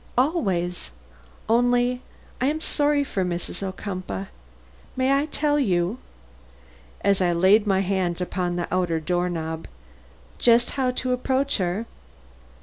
[0.17, 0.89] "Always;
[1.47, 2.01] only
[2.41, 3.61] I am sorry for Mrs.
[3.61, 4.29] Ocumpaugh.
[4.95, 5.99] May I tell you"
[7.01, 9.67] as I laid my hand upon the outer door knob
[10.39, 11.85] "just how to approach her?"